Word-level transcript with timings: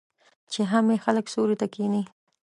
چې 0.51 0.61
هم 0.71 0.85
یې 0.93 0.97
خلک 1.05 1.25
سیوري 1.33 1.55
ته 1.61 1.67
کښیني. 1.73 2.03